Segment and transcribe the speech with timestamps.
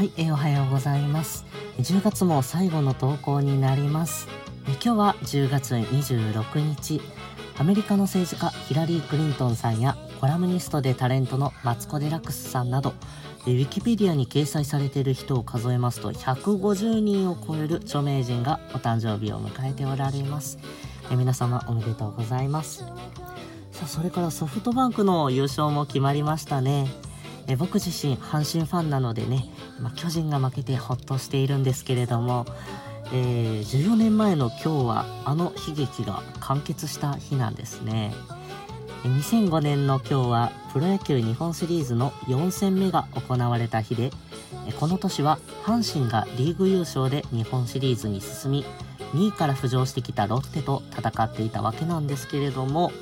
[0.00, 1.44] はい、えーおはようございます。
[1.76, 4.28] 10月も最後の投稿になります。
[4.66, 7.02] え今日は10月26日、
[7.58, 12.94] アメリカの政治家ヒラリー・クリントンさんやコラムニストでタレントのマツコ・デラックスさんなど、
[13.44, 20.56] ウィキペディアに掲載されている人を数えますと150人を超える著名人がお誕生日を迎えておられます。
[21.12, 22.86] え皆様おめでとうございます。
[23.72, 26.88] さあ、それからソフトバンクの優勝も決まりましたね。
[27.50, 29.44] え僕自身阪神ファンなのでね、
[29.80, 32.46] まあ、巨人が負けてほっとしているんですけれども、
[33.12, 38.14] えー14年前の今日はあの悲劇が完結した日なんですね。
[39.02, 44.10] 2005年の今日はプロ野球日本シリーズの4戦目が行われた日で
[44.78, 48.64] この年は阪神がリーグ優勝で日本シリーズに進み
[49.14, 52.92] 2位から浮上してきたロッテと戦っていたわけなんですけれども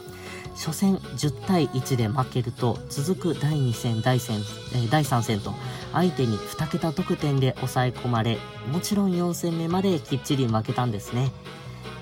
[0.54, 4.40] 初戦10対1で負けると続く第2戦第戦、
[4.74, 5.54] え第3戦と
[5.92, 8.38] 相手に2桁得点で抑え込まれ
[8.72, 11.30] もちろん4戦目まできっちり負けたんですね。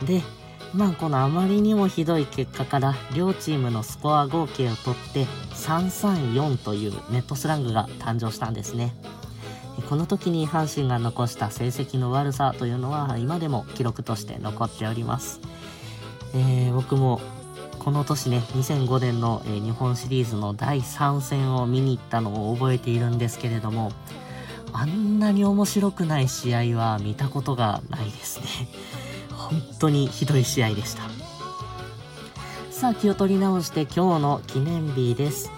[0.07, 0.23] で
[0.75, 8.95] まあこのあまりにもひどい結果から両チームのスコア合計を取って334というネットスラングが誕生したんですね。
[9.89, 15.41] この時に阪神が残した成績の悪さというのは今でも記録として残っております、
[16.35, 17.21] えー僕も
[17.87, 23.93] この年ね2005年の、えー日本シリーズの第3戦を見に行ったのを覚えているんですけれども
[24.73, 28.47] あんなに面白くない試合は見たことがないですね。
[29.31, 31.05] 本当にひどい試合でした。
[32.73, 35.53] さあ気を取り直して今日の記念日です、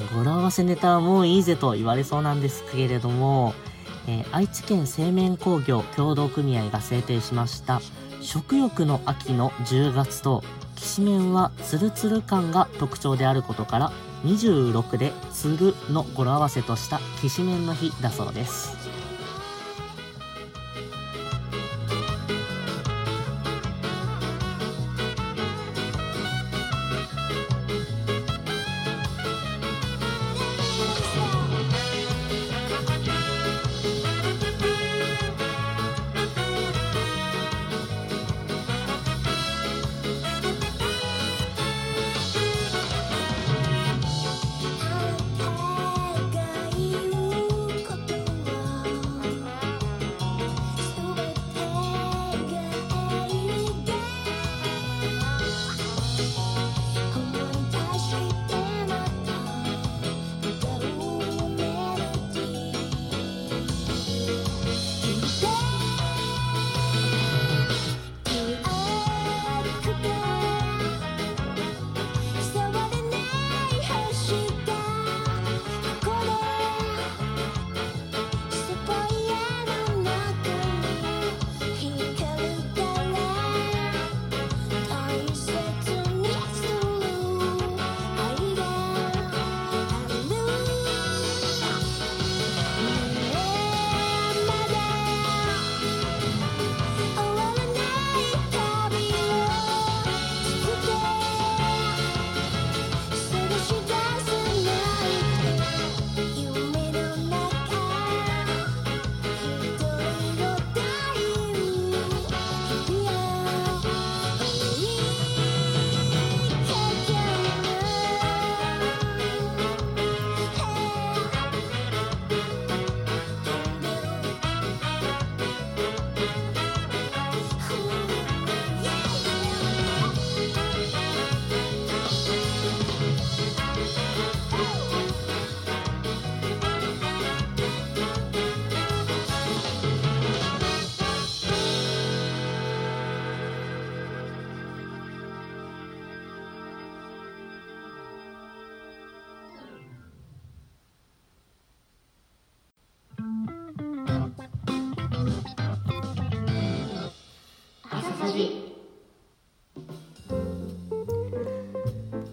[0.00, 3.52] えー語呂合わせネタはもういいぜと言われそうなんですけれども、
[4.08, 7.82] えー愛知県製麺工業協同組合が制定しました
[8.22, 10.42] 食欲の秋の10月と
[10.76, 13.92] きしめんはツルツル感が特徴であることから
[14.24, 18.83] 26で「つる」の語呂合わせとしたきしめんの日だそうです。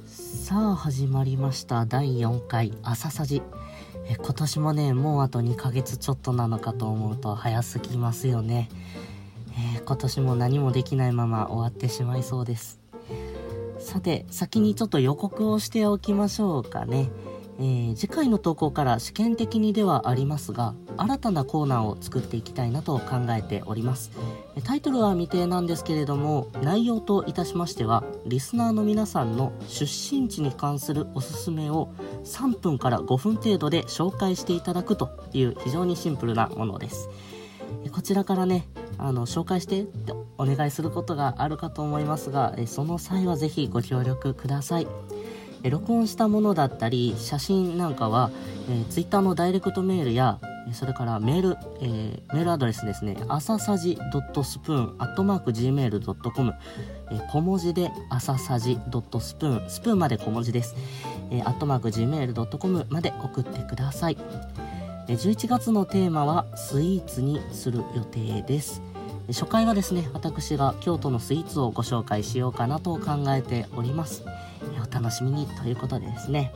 [0.08, 1.86] さあ始まりました。
[1.86, 3.42] 第4回朝さじ、
[4.08, 8.70] え今年もねもうあと2ヶ月ちょっとなのかと思うと早すぎますよね、
[9.76, 12.80] えー今年も何もできないまま終わってしまいそうです。
[13.80, 17.10] さて先にちょっと予告をしておきましょうかね、
[17.62, 24.12] えー次回の投稿から試験的にではありますが新たなコーナーを作っていきたいなと考えております。
[24.64, 31.90] タイトルは未定なんですけれども内容といたしましてはリスナーの皆さんの出身地に関するおすすめを
[32.24, 37.10] 3分から5分程度で紹介していただくという非常にシンプルなものです。
[37.92, 38.68] こちらからね
[38.98, 44.88] あの紹介してってお願いすることがあるかと思いますがその際はぜひご協力ください。
[45.70, 48.30] 録音したものだったり写真なんかは、
[48.70, 50.40] えー、Twitter のダイレクトメールや
[50.74, 53.18] それからメール、えーメールアドレスですね。
[53.28, 56.54] 朝さじ .spoon.gmail.com、
[57.12, 60.00] えー小文字で朝さじ .spoon スプーン。
[60.00, 60.76] まで小文字です、
[61.30, 64.18] えー、アットマーク gmail.com まで送ってください。
[65.08, 68.82] えー11月のテーマはスイーツにする予定です。
[69.28, 74.24] 初回はですね私が京都のスイーツをご紹介しようかなと考えております。
[74.92, 76.54] 楽しみにということでですね。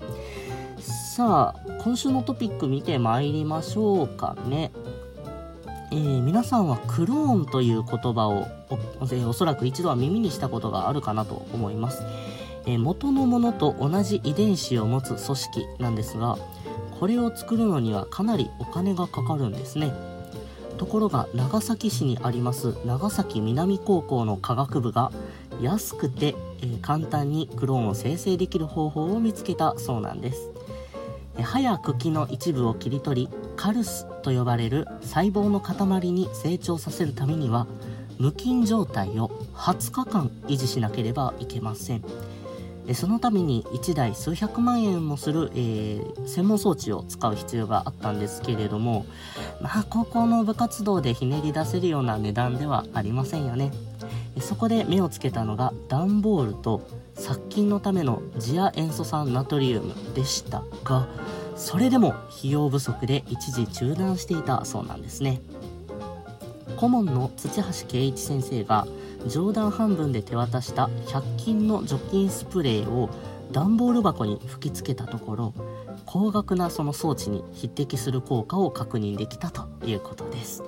[0.79, 4.71] さあ今週のトピック見てまいりましょうかね。
[5.91, 12.03] えー皆さんはクローンという言葉をお,、えおそらく一度は耳にしたことがあるかなと思います、
[12.65, 16.37] えー元のものと同じ遺伝子を持つ組織なんですが
[16.99, 19.93] これを作るのにはかなりお金がかかるんですね。
[20.77, 25.11] ところが長崎市にあります長崎南高校の科学部が
[25.61, 26.35] 安くて、
[26.73, 30.49] え簡単にクローンを生成できる方法を見つけたそうなんです。
[31.37, 37.67] えー葉や茎の一部を切り取りカルスと呼ばれる細胞の塊に成長させるためには
[38.17, 42.03] 無菌状態を20日間維持しなければいけません。
[42.93, 49.05] そのために1台数百万円もする、えー専門装置を使う必要があったんですけれども
[49.61, 53.71] まあ高校の部活動でひねり出せるような値段ではありませんよね。
[54.41, 61.07] そこで目をつけたのが段ボールと殺菌のためのジア塩素酸ナトリウムでしたが
[61.55, 65.41] それでも費用不足で一時中断していたそうなんですね。
[66.75, 68.85] 顧問の土橋圭一先生が
[69.27, 73.09] 冗談半分で手渡した100均の除菌スプレーを
[73.51, 75.53] 段ボール箱に吹きつけたところ
[76.05, 80.63] 高額なその装置に匹敵する効果を確認できたということです。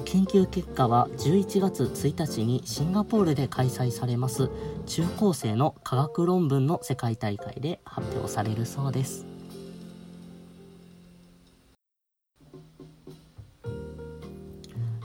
[0.00, 4.48] 研究結果は11月1日にシンガポールで開催されます。
[4.86, 9.26] 中高生の科学論文の世界大会で発表されるそうです。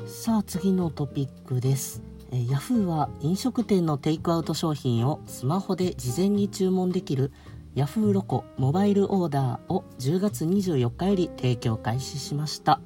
[0.06, 2.02] さあ次のトピックです。
[2.32, 7.32] えー Yahoo は飲食店のテイクアウト商品をスマホで事前に注文できる
[7.76, 12.80] Yahoo ロコモバイルオーダーを10月24日より提供開始しました。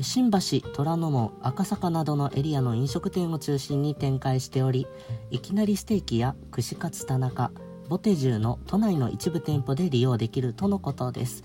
[0.00, 0.38] 新橋
[0.74, 4.86] 虎ノ門赤坂などのエリアの飲食店を中心に展開しており
[5.30, 7.50] いきなりステーキや串カツ田中
[7.88, 11.44] ボテジュの都内の一部店舗で利用できるとのことです。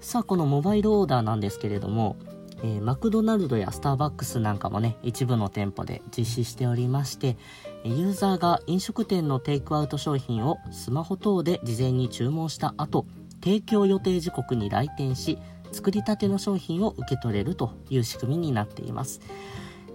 [0.00, 2.16] さあこのモバイルオーダーなんですけれども、
[2.62, 7.36] えーマクドナルドやスターバックスなんかもね一部の店舗で実施しておりまして
[7.84, 13.04] ユーザーが飲食店のテイクアウト商品をスマホ等で事前に注文した後
[13.42, 15.38] 提供予定時刻に来店し
[15.72, 19.20] 作りたての商品を受け取れるという仕組みになっています。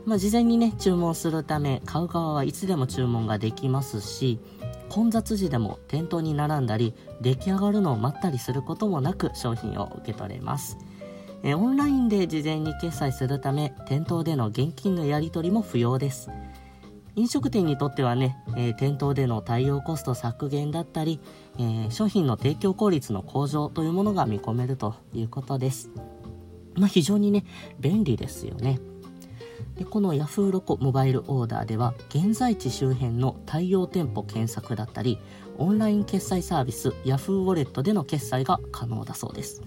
[0.05, 4.39] まあ、事前にね注文するため買う側はいつでも注文ができますし
[4.89, 10.77] 混雑時でも店頭に並んだり出来上がるのを待ったりすることもなく商品を受け取れます。
[11.43, 16.29] えオンラインで事前に決済するため店頭での現金のやり取りも不要です。
[17.15, 21.19] 飲食店にとってはね、え店頭での対応コスト削減だったり、
[21.59, 25.89] え商品の提供効率の向上というものが見込めるということです。
[26.75, 27.43] まあ非常にね
[27.79, 28.79] 便利ですよね。
[29.75, 30.51] でこの Yahoo!
[30.51, 35.19] ロコモバイルオーダーでは現在地周辺の対応店舗検索だったり
[35.57, 37.43] オンライン決済サービス Yahoo!
[37.43, 39.61] ウォレットでの決済が可能だそうです。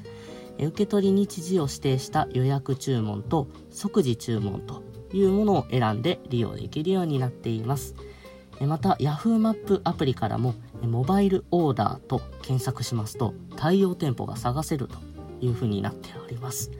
[0.59, 4.83] 受け取り日時を指定した予約注文と即時注文と
[5.15, 7.95] いうものを選んで利用できるようになっています。
[8.61, 14.97] えまた Yahoo マップアプリからもえモバイルオーダーと検索しますと対応店舗が探せると
[15.41, 16.71] いうふうになっております。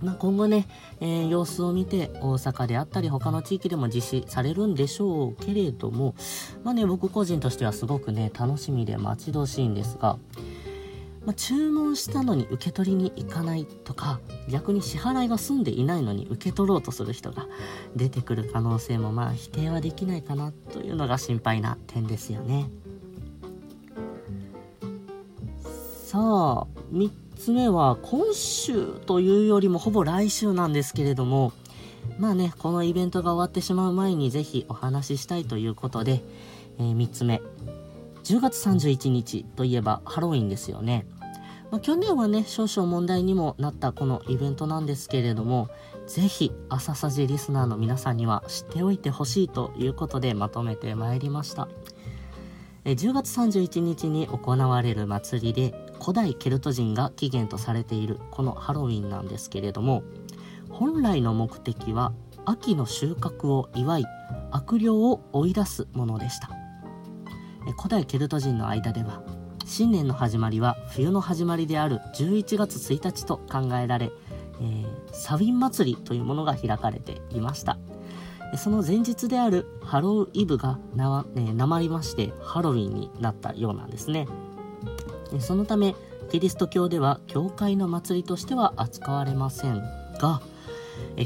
[0.00, 0.68] まあ、今後ね、
[1.00, 6.14] えー様子を見て大阪であったり他の地域でも実施されるんでしょうけれども、
[6.64, 10.18] まあね、僕個人としてはすごくね楽しみで待ち遠しいんですが、
[11.26, 17.48] まあ、注文したのに受け取りに行かないとか逆に支払いが済んでいないのに受け取ろうとする人が
[17.96, 22.70] 出てくる可能性もまあ否定はできないかなというのが心配な点ですよね。
[26.04, 31.52] さあ3つ目は今週というよりもほぼ来週なんですけれども
[32.20, 36.22] まあねこのイベントが終わってしまう前にぜひお話ししたいということで、
[36.78, 37.42] えー、3つ目
[38.26, 41.06] 10月31日といえばハロウィンですよね、
[41.70, 45.68] まあ、去年はね少々問題にもなったこのイベントなんですけれども
[46.06, 51.68] ぜひ朝さじリスナーの皆さんには知っておいてほしいということでまとめてまいりました。
[52.84, 60.04] え10月31日に行われる祭りで古代ケルト人が起源とされているこのハロウィンなんですけれども
[60.70, 62.12] 本来の目的は
[62.44, 64.04] 秋の収穫を祝い
[64.52, 66.48] 悪霊を追い出すものでした。
[67.76, 69.20] 古代ケルト人の間では
[69.66, 74.12] 新年の始まりは冬の始まりである11月1日と考えられ、
[74.60, 77.76] えー、サウィン祭りというものが開かれていました。
[78.56, 84.28] その前日であるハロウイブがな、えなまりましてハロウィンになったようなんですね。
[85.40, 85.96] そのため
[86.30, 89.82] キリスト教では教会の祭りとしては扱われません
[90.20, 90.40] が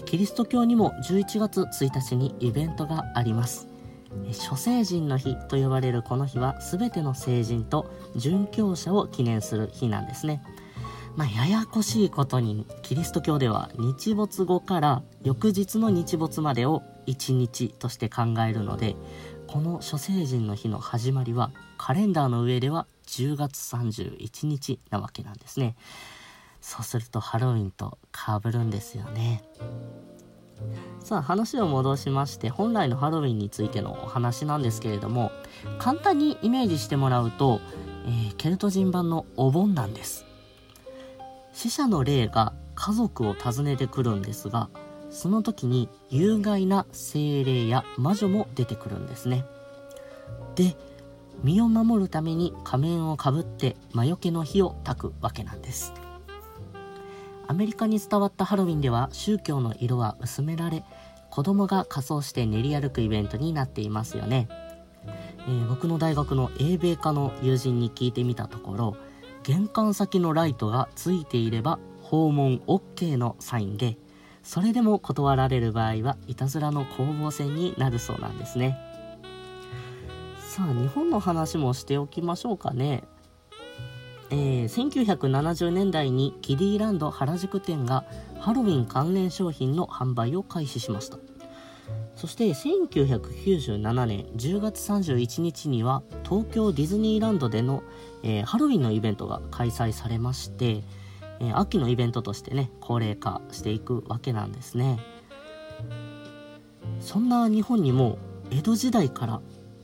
[0.07, 3.70] キリスト教にも11月1日にイベントがあります。
[4.33, 10.43] 諸聖人の日と呼ばれるこの日は全ての聖人と殉教者を記念する日なんですね。
[11.17, 18.95] まあ、ややこしいことにキリスト教では日没後から翌日の日没までを1日として考えるので
[19.49, 25.75] この諸聖人の日の始まりはカレンダーの上では10月31日なわけなんですね。
[26.61, 29.43] そうするとハロウィンとかぶるんですよね。
[31.03, 35.33] さあ話を戻しまして本来のハロウィンについてのお話なんですけれども
[35.79, 37.61] 簡単にイメージしてもらうと、
[38.07, 40.25] えー、ケルト人版のお盆なんです。
[41.53, 44.71] 死者の霊が家族を訪ねてくるんですが
[45.11, 49.45] その時に有害な精霊や魔女も出てくるんですね。
[50.55, 50.77] で
[51.43, 55.93] 身を守るために仮面をかぶって魔除けの火を焚くわけなんです。
[57.51, 60.85] アメリカに伝わったハロウィンでは宗教の色は薄められ
[61.31, 64.47] 子供が仮装して練り歩くイベントになっていますよね、
[65.49, 68.97] えー、僕の大学の英米科の友人に聞いてみたところ
[69.43, 73.99] 玄関先のライトがついていれば訪問 OK のサインで
[74.45, 78.79] それでも断られる場合はいたずらの攻防戦になるそうなんですね。
[80.39, 83.05] さあ日本の話もしておきましょうかね。
[84.31, 88.05] えー、1970年代にキディランド原宿店が
[88.39, 91.19] ハロウィン関連商品の販売を開始しました。
[92.15, 97.83] そして1997年10月31日には東京ディズニーランドでの
[98.23, 100.83] えー、ハロウィンのイベントが開催されまして、
[101.41, 104.99] えー、秋のイベントとしてね高齢化していくわけなんですね。
[107.01, 108.19] そんな日本にも
[108.51, 109.41] 江戸時代から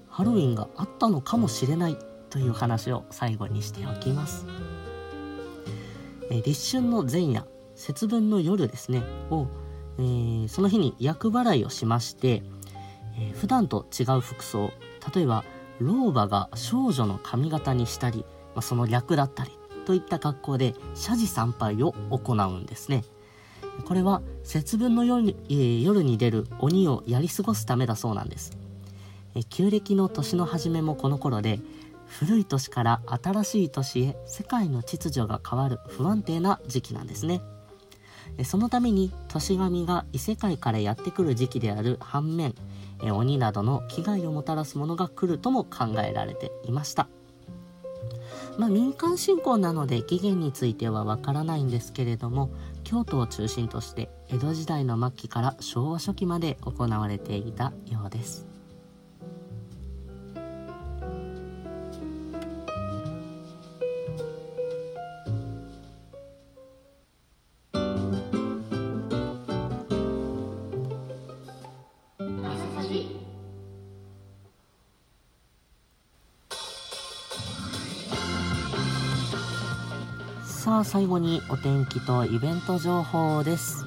[0.09, 1.97] ハロウィンがあったのかもしれない
[2.37, 4.47] という話を最後にしておきます、
[6.31, 9.47] え、立春の前夜節分の夜ですねを、
[9.99, 12.43] えー、その日に厄払いをしまして、
[13.19, 14.71] えー、普段と違う服装
[15.15, 15.45] 例えば
[15.81, 23.03] 老婆が少女の髪型にしたり、まあ、その略だったりといった格好で謝辞参拝を行うんですね。
[23.87, 28.57] これは節分の夜に,、えー、夜に出る鬼をやり過ごすためだそうなんです、
[29.35, 31.61] え、旧暦の年の初めもこの頃で
[32.07, 37.43] 古い年から新しい年へ世界の秩序が変わる不安定な時期なんですね。
[38.45, 42.55] そのために年神が異世界からやってくる時期である反面
[43.03, 47.09] 鬼などの危害をもたらすものが来るとも考えられていました。
[48.59, 52.51] まあ、民間信仰なので起源についてはわからないんですけれども
[52.85, 58.56] 京都を中心として江戸時代の末期から昭和初期まで行われていたようです。
[80.67, 83.87] さあ最後にお天気とイベント情報です。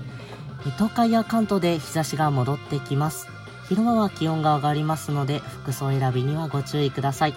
[0.78, 3.28] 東海や関東で日差しが戻ってきます。
[3.68, 7.34] 昼間は気温が上がりますので服装選びにはご注意ください。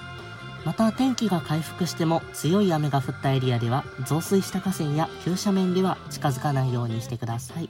[0.65, 7.69] また天気が回復しても強い雨が降ったエリアでは増水した河川や急斜面では近づかないようにしてください。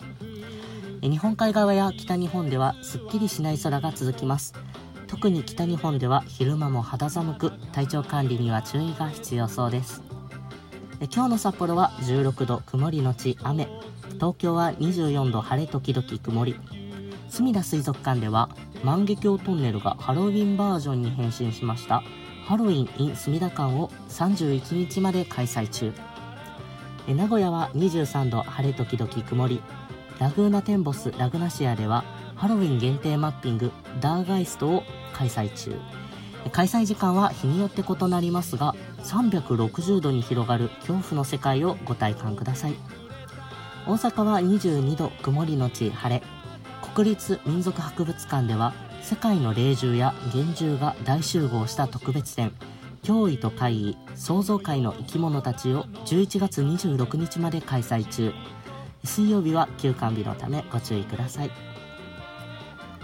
[1.01, 4.53] 日本海側や北日本ではすっきりしない空が続きます。
[5.07, 10.03] 特に北日本では昼間も肌寒く体調管理には注意が必要そうです。
[11.11, 13.67] 今日の札幌は16度曇りのち雨。
[14.15, 16.55] 東京は24度晴れ時々曇り。
[17.29, 18.51] すみだ水族館では
[18.85, 22.05] 万華鏡トンネルがハロウィンバージョンに変身しました。
[22.47, 25.93] ハロウィン in 隅田館を31日まで開催中。
[27.09, 29.61] 名古屋は23度晴れ時々曇り。
[30.21, 32.05] ラグーナテンボスラグナシアでは
[32.37, 35.75] ハロウィン限定マッピングダーガイストを開催中。
[36.51, 42.75] 開催時間は日によって異なりますが360度に広がる恐怖の世界をご体感ください。
[43.87, 46.23] 大阪は22度曇りのち晴れ。
[46.95, 52.53] 国立民族博物館では世界の霊獣や幻獣が大集合した特別展
[53.03, 58.33] 脅威と怪異創造界の生き物たちを11月26日まで開催中。
[59.05, 61.51] 水曜日は休館日のためご注意ください。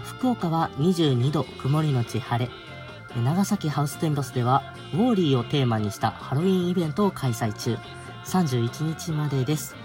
[0.03, 2.68] 福岡は22度曇りのち晴れ。
[3.15, 4.61] 長崎ハウステンボスでは
[4.93, 7.77] ウォーリーをテーマにしたハロウィンイベントを開催中。
[8.25, 9.75] 31日までです。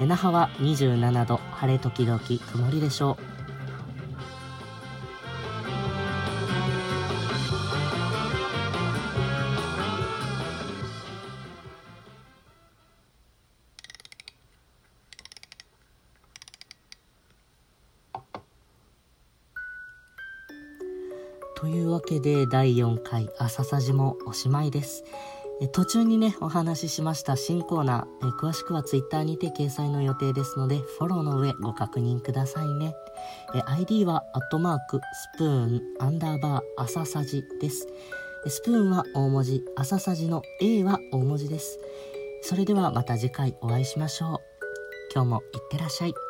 [0.00, 3.47] 那覇は27度晴れ時々曇りでしょう。
[22.18, 25.04] いで第4回朝さじもおしまいです。
[25.60, 32.94] え途中にね、お話ししました新コーナー、え詳しくは Twitter にて掲載の予定ですので、フォローの上ご確認くださいね。
[33.56, 37.88] え ID は、アットマーク、スプーン、アンダーバー、朝さじです。
[38.46, 41.80] スプーンは大文字、朝さじの A は大文字です。
[42.42, 44.38] それではまた次回お会いしましょう。
[45.12, 46.27] 今日もいってらっしゃい。